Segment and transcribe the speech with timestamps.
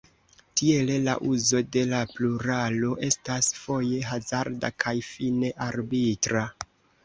[0.61, 6.47] Tiele la "uzo de la pluralo estas foje hazarda kaj fine arbitra".